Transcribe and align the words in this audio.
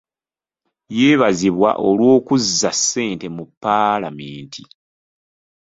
Yeebazibwa 0.97 1.69
olw'okuzza 1.87 2.71
ssente 2.77 3.25
mu 3.35 3.43
paalamenti. 3.61 4.63